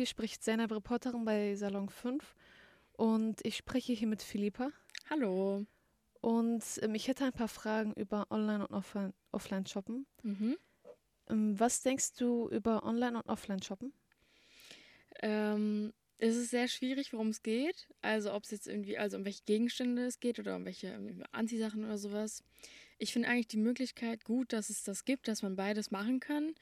[0.00, 2.34] hier spricht Zainab, Reporterin bei Salon 5
[2.92, 4.70] und ich spreche hier mit Philippa.
[5.10, 5.66] Hallo.
[6.22, 10.06] Und ähm, ich hätte ein paar Fragen über Online- und Offline- Offline-Shoppen.
[10.22, 10.56] Mhm.
[11.28, 13.92] Ähm, was denkst du über Online- und Offline-Shoppen?
[15.20, 17.86] Ähm, es ist sehr schwierig, worum es geht.
[18.00, 21.22] Also ob es jetzt irgendwie, also um welche Gegenstände es geht oder um welche irgendwie
[21.30, 22.42] Anziehsachen oder sowas.
[22.96, 26.54] Ich finde eigentlich die Möglichkeit gut, dass es das gibt, dass man beides machen kann.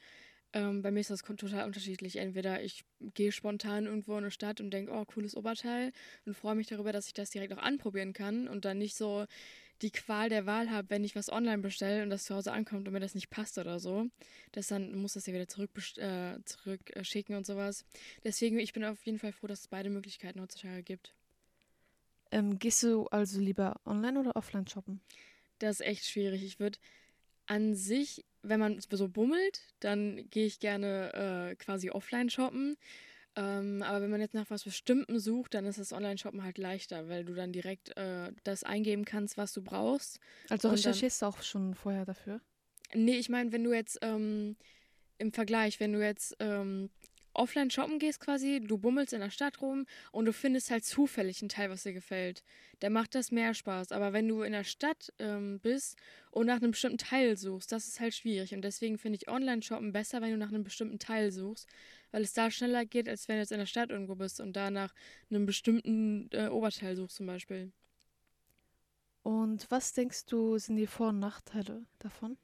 [0.53, 2.15] Ähm, bei mir ist das total unterschiedlich.
[2.15, 5.91] Entweder ich gehe spontan irgendwo in eine Stadt und denke, oh, cooles Oberteil
[6.25, 9.25] und freue mich darüber, dass ich das direkt auch anprobieren kann und dann nicht so
[9.81, 12.87] die Qual der Wahl habe, wenn ich was online bestelle und das zu Hause ankommt
[12.87, 14.07] und mir das nicht passt oder so.
[14.51, 17.85] Das dann muss das ja wieder zurück äh, zurückschicken und sowas.
[18.23, 21.13] Deswegen, ich bin auf jeden Fall froh, dass es beide Möglichkeiten heutzutage gibt.
[22.31, 25.01] Ähm, gehst du also lieber online oder offline shoppen?
[25.59, 26.43] Das ist echt schwierig.
[26.43, 26.77] Ich würde
[27.49, 32.77] an sich, wenn man so bummelt, dann gehe ich gerne äh, quasi offline shoppen.
[33.35, 37.09] Ähm, aber wenn man jetzt nach was Bestimmtem sucht, dann ist das Online-Shoppen halt leichter,
[37.09, 40.19] weil du dann direkt äh, das eingeben kannst, was du brauchst.
[40.49, 42.41] Also recherchierst du auch schon vorher dafür?
[42.93, 44.55] Nee, ich meine, wenn du jetzt ähm,
[45.19, 46.89] im Vergleich, wenn du jetzt ähm,
[47.39, 51.41] offline shoppen gehst quasi, du bummelst in der Stadt rum und du findest halt zufällig
[51.41, 52.43] einen Teil, was dir gefällt,
[52.79, 53.91] dann macht das mehr Spaß.
[53.91, 55.97] Aber wenn du in der Stadt ähm, bist
[56.31, 58.53] und nach einem bestimmten Teil suchst, das ist halt schwierig.
[58.53, 61.67] Und deswegen finde ich Online-Shoppen besser, wenn du nach einem bestimmten Teil suchst,
[62.11, 64.53] weil es da schneller geht, als wenn du jetzt in der Stadt irgendwo bist und
[64.53, 64.93] da nach
[65.29, 67.71] einem bestimmten äh, Oberteil suchst zum Beispiel.
[69.23, 72.37] Und was denkst du, sind die Vor- und Nachteile davon?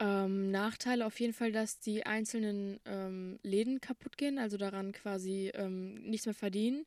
[0.00, 5.52] Ähm, Nachteile auf jeden Fall, dass die einzelnen ähm, Läden kaputt gehen, also daran quasi
[5.54, 6.86] ähm, nichts mehr verdienen,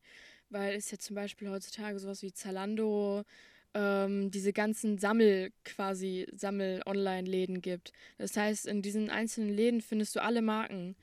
[0.50, 3.22] weil es ja zum Beispiel heutzutage sowas wie Zalando,
[3.72, 7.92] ähm, diese ganzen Sammel quasi Sammel-Online-Läden gibt.
[8.18, 10.96] Das heißt, in diesen einzelnen Läden findest du alle Marken.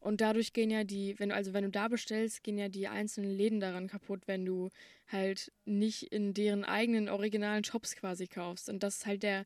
[0.00, 2.88] Und dadurch gehen ja die, wenn du, also wenn du da bestellst, gehen ja die
[2.88, 4.70] einzelnen Läden daran kaputt, wenn du
[5.08, 8.70] halt nicht in deren eigenen originalen Shops quasi kaufst.
[8.70, 9.44] Und das ist halt der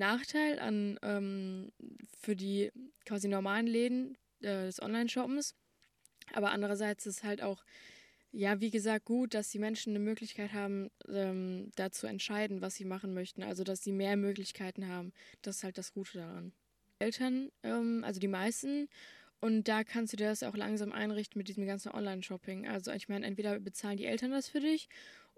[0.00, 1.70] Nachteil an ähm,
[2.20, 2.72] für die
[3.06, 5.54] quasi normalen Läden äh, des Online-Shoppens.
[6.32, 7.64] Aber andererseits ist halt auch,
[8.32, 12.74] ja, wie gesagt, gut, dass die Menschen eine Möglichkeit haben, ähm, da zu entscheiden, was
[12.74, 13.42] sie machen möchten.
[13.42, 15.12] Also, dass sie mehr Möglichkeiten haben.
[15.42, 16.52] Das ist halt das Gute daran.
[16.98, 18.88] Eltern, ähm, also die meisten,
[19.40, 22.68] und da kannst du dir das auch langsam einrichten mit diesem ganzen Online-Shopping.
[22.68, 24.88] Also, ich meine, entweder bezahlen die Eltern das für dich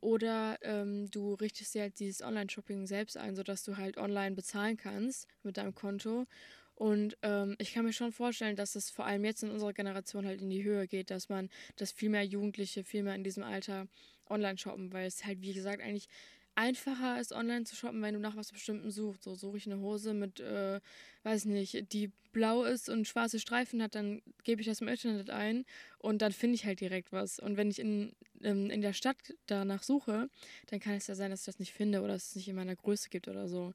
[0.03, 4.77] oder ähm, du richtest dir halt dieses Online-Shopping selbst ein, sodass du halt online bezahlen
[4.77, 6.27] kannst mit deinem Konto.
[6.75, 10.27] Und ähm, ich kann mir schon vorstellen, dass es vor allem jetzt in unserer Generation
[10.27, 13.45] halt in die Höhe geht, dass man, dass viel mehr Jugendliche viel mehr in diesem
[13.45, 13.87] Alter
[14.29, 16.09] online shoppen, weil es halt, wie gesagt, eigentlich
[16.55, 19.23] einfacher ist, online zu shoppen, wenn du nach was Bestimmtem suchst.
[19.23, 20.81] So suche ich eine Hose mit, äh,
[21.23, 25.31] weiß nicht, die blau ist und schwarze Streifen hat, dann gebe ich das im Internet
[25.31, 25.65] ein
[25.99, 27.39] und dann finde ich halt direkt was.
[27.39, 30.29] Und wenn ich in, ähm, in der Stadt danach suche,
[30.67, 32.57] dann kann es ja sein, dass ich das nicht finde oder dass es nicht in
[32.57, 33.73] meiner Größe gibt oder so.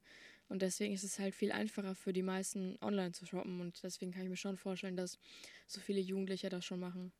[0.48, 4.12] Und deswegen ist es halt viel einfacher für die meisten online zu shoppen und deswegen
[4.12, 5.18] kann ich mir schon vorstellen, dass
[5.66, 7.12] so viele Jugendliche das schon machen.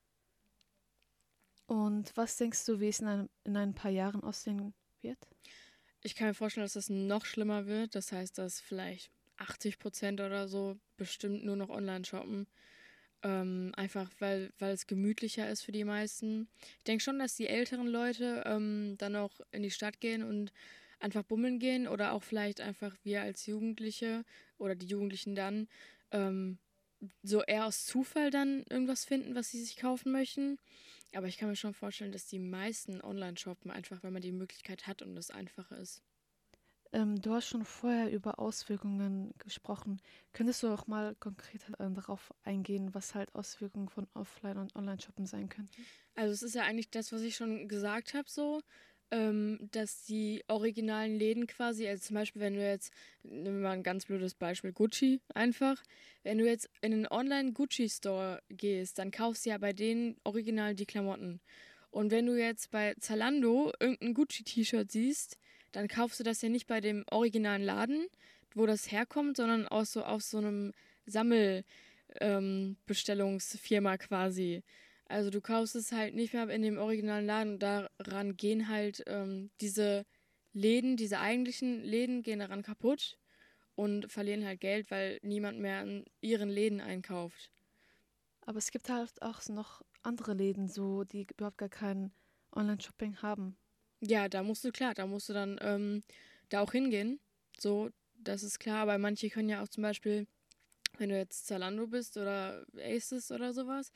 [1.66, 4.72] Und was denkst du, wie es in, einem, in ein paar Jahren aussehen
[5.02, 5.18] wird?
[6.02, 7.94] Ich kann mir vorstellen, dass das noch schlimmer wird.
[7.94, 12.46] Das heißt, dass vielleicht 80 Prozent oder so bestimmt nur noch online shoppen.
[13.22, 16.48] Ähm, einfach weil, weil es gemütlicher ist für die meisten.
[16.78, 20.52] Ich denke schon, dass die älteren Leute ähm, dann auch in die Stadt gehen und
[21.00, 24.24] einfach bummeln gehen oder auch vielleicht einfach wir als Jugendliche
[24.56, 25.68] oder die Jugendlichen dann
[26.12, 26.58] ähm,
[27.22, 30.58] so eher aus Zufall dann irgendwas finden, was sie sich kaufen möchten.
[31.14, 34.32] Aber ich kann mir schon vorstellen, dass die meisten online shoppen, einfach weil man die
[34.32, 36.02] Möglichkeit hat und es einfacher ist.
[36.92, 40.00] Ähm, du hast schon vorher über Auswirkungen gesprochen.
[40.32, 45.26] Könntest du auch mal konkret äh, darauf eingehen, was halt Auswirkungen von Offline- und Online-Shoppen
[45.26, 45.86] sein könnten?
[46.14, 48.62] Also es ist ja eigentlich das, was ich schon gesagt habe, so,
[49.10, 53.72] ähm, dass die originalen Läden quasi, also zum Beispiel, wenn du jetzt, nehmen wir mal
[53.72, 55.82] ein ganz blödes Beispiel, Gucci einfach,
[56.22, 60.86] wenn du jetzt in einen Online-Gucci-Store gehst, dann kaufst du ja bei denen original die
[60.86, 61.40] Klamotten.
[61.90, 65.38] Und wenn du jetzt bei Zalando irgendein Gucci-T-Shirt siehst,
[65.72, 68.06] dann kaufst du das ja nicht bei dem originalen Laden,
[68.54, 70.72] wo das herkommt, sondern aus so auf so einem
[71.06, 74.62] Sammelbestellungsfirma quasi.
[75.08, 79.02] Also du kaufst es halt nicht mehr in dem originalen Laden und daran gehen halt
[79.06, 80.04] ähm, diese
[80.52, 83.18] Läden, diese eigentlichen Läden gehen daran kaputt
[83.74, 87.50] und verlieren halt Geld, weil niemand mehr in ihren Läden einkauft.
[88.42, 92.12] Aber es gibt halt auch noch andere Läden, so die überhaupt gar kein
[92.54, 93.56] Online-Shopping haben.
[94.00, 96.02] Ja, da musst du klar, da musst du dann ähm,
[96.48, 97.20] da auch hingehen.
[97.58, 100.26] So, das ist klar, aber manche können ja auch zum Beispiel,
[100.98, 103.92] wenn du jetzt Zalando bist oder Aces oder sowas,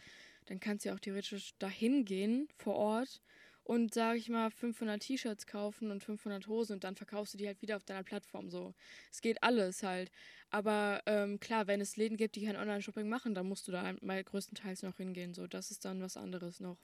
[0.47, 3.23] dann kannst du ja auch theoretisch dahin gehen vor Ort
[3.65, 7.47] und sage ich mal 500 T-Shirts kaufen und 500 Hosen und dann verkaufst du die
[7.47, 8.75] halt wieder auf deiner Plattform so.
[9.11, 10.11] Es geht alles halt.
[10.51, 13.95] Aber ähm, klar, wenn es Läden gibt, die kein Online-Shopping machen, dann musst du da
[14.01, 15.33] mal größtenteils noch hingehen.
[15.33, 16.79] So, das ist dann was anderes noch.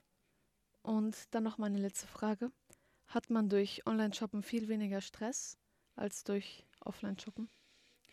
[0.81, 2.51] Und dann noch meine letzte Frage.
[3.07, 5.57] Hat man durch Online-Shoppen viel weniger Stress
[5.95, 7.49] als durch Offline-Shoppen?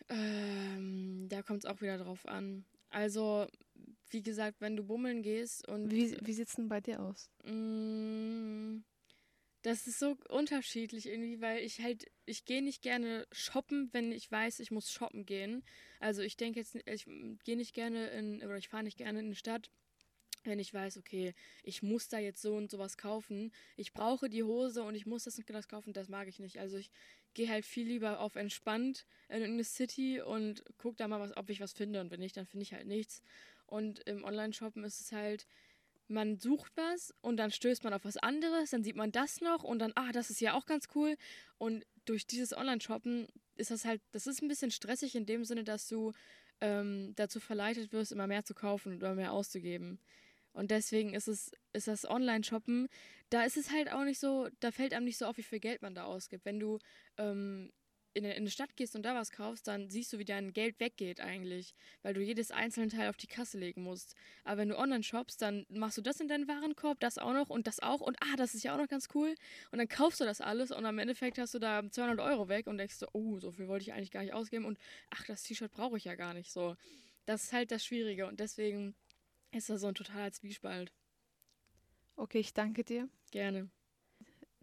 [0.08, 2.64] Ähm, da kommt es auch wieder drauf an.
[2.90, 3.46] Also,
[4.10, 5.90] wie gesagt, wenn du bummeln gehst und.
[5.90, 7.30] Wie, wie sieht es denn bei dir aus?
[7.44, 8.84] Mh, mm,
[9.62, 14.30] das ist so unterschiedlich irgendwie, weil ich halt, ich gehe nicht gerne shoppen, wenn ich
[14.30, 15.64] weiß, ich muss shoppen gehen.
[15.98, 17.04] Also ich denke jetzt, ich
[17.44, 19.72] gehe nicht gerne in, oder ich fahre nicht gerne in eine Stadt,
[20.46, 24.42] wenn ich weiß, okay, ich muss da jetzt so und sowas kaufen, ich brauche die
[24.42, 26.58] Hose und ich muss das und das kaufen, das mag ich nicht.
[26.58, 26.90] Also ich
[27.34, 31.50] gehe halt viel lieber auf entspannt in eine City und gucke da mal, was, ob
[31.50, 33.22] ich was finde und wenn nicht, dann finde ich halt nichts.
[33.66, 35.46] Und im Online-Shoppen ist es halt,
[36.08, 39.64] man sucht was und dann stößt man auf was anderes, dann sieht man das noch
[39.64, 41.16] und dann, ah, das ist ja auch ganz cool.
[41.58, 45.64] Und durch dieses Online-Shoppen ist das halt, das ist ein bisschen stressig in dem Sinne,
[45.64, 46.12] dass du
[46.60, 49.98] ähm, dazu verleitet wirst, immer mehr zu kaufen oder mehr auszugeben.
[50.56, 52.88] Und deswegen ist es, ist das Online-Shoppen,
[53.28, 55.60] da ist es halt auch nicht so, da fällt einem nicht so auf, wie viel
[55.60, 56.46] Geld man da ausgibt.
[56.46, 56.78] Wenn du
[57.18, 57.70] ähm,
[58.14, 60.80] in, in eine Stadt gehst und da was kaufst, dann siehst du, wie dein Geld
[60.80, 64.14] weggeht eigentlich, weil du jedes einzelne Teil auf die Kasse legen musst.
[64.44, 67.50] Aber wenn du online shoppst, dann machst du das in deinen Warenkorb, das auch noch
[67.50, 69.34] und das auch und ah, das ist ja auch noch ganz cool.
[69.72, 72.66] Und dann kaufst du das alles und am Endeffekt hast du da 200 Euro weg
[72.66, 74.78] und denkst so, oh, so viel wollte ich eigentlich gar nicht ausgeben und
[75.10, 76.76] ach, das T-Shirt brauche ich ja gar nicht so.
[77.26, 78.94] Das ist halt das Schwierige und deswegen
[79.56, 80.92] ist das so ein totaler Zwiespalt.
[82.16, 83.08] Okay, ich danke dir.
[83.30, 83.68] Gerne.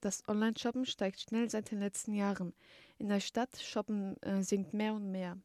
[0.01, 2.53] Das Online-Shoppen steigt schnell seit den letzten Jahren.
[2.97, 5.37] In der Stadt shoppen äh, sinkt mehr und mehr.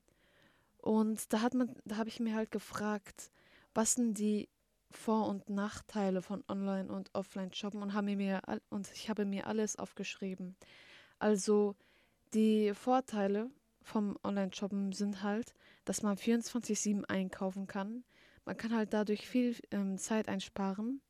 [0.79, 3.31] Und da hat man, da habe ich mir halt gefragt,
[3.75, 4.49] was sind die
[4.91, 8.41] Vor- und Nachteile von Online- und Offline-Shoppen und, habe mir,
[8.71, 10.57] und ich habe mir alles aufgeschrieben.
[11.19, 11.77] Also
[12.33, 13.51] die Vorteile
[13.83, 15.55] vom Online-Shoppen sind halt,
[15.85, 18.05] dass man 24-7 einkaufen kann.
[18.49, 21.03] Man kann halt dadurch viel ähm, Zeit einsparen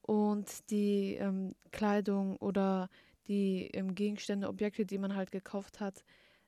[0.00, 2.88] und die ähm, Kleidung oder
[3.26, 6.04] die ähm, Gegenstände, Objekte, die man halt gekauft hat,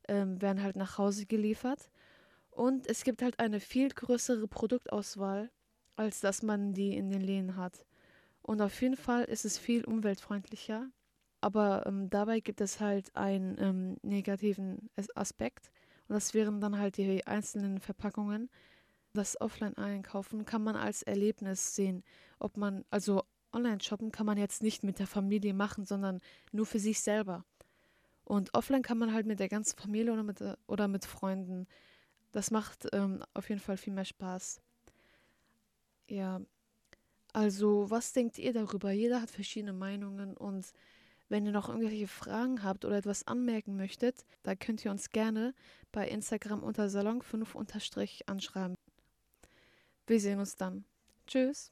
[0.06, 1.90] ähm, werden halt nach Hause geliefert.
[2.52, 5.50] Und es gibt halt eine viel größere Produktauswahl,
[5.96, 7.84] als dass man die in den Läden hat.
[8.40, 10.92] Und auf jeden Fall ist es viel umweltfreundlicher.
[11.40, 15.72] Aber ähm, dabei gibt es halt einen ähm, negativen Aspekt.
[16.06, 18.48] Und das wären dann halt die einzelnen Verpackungen.
[19.12, 22.04] Das Offline-Einkaufen kann man als Erlebnis sehen.
[22.38, 26.20] Ob man, also Online-Shoppen kann man jetzt nicht mit der Familie machen, sondern
[26.52, 27.44] nur für sich selber.
[28.24, 31.66] Und offline kann man halt mit der ganzen Familie oder mit, oder mit Freunden.
[32.30, 34.60] Das macht ähm, auf jeden Fall viel mehr Spaß.
[36.08, 36.40] Ja,
[37.32, 38.92] also was denkt ihr darüber?
[38.92, 40.72] Jeder hat verschiedene Meinungen und
[41.28, 45.54] wenn ihr noch irgendwelche Fragen habt oder etwas anmerken möchtet, da könnt ihr uns gerne
[45.92, 48.76] bei Instagram unter Salon5 anschreiben.
[50.10, 50.84] Wir sehen uns dann.
[51.24, 51.70] Tschüss.